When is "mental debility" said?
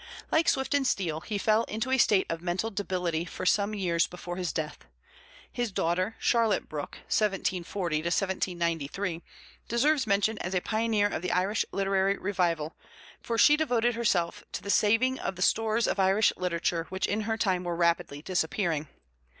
2.41-3.23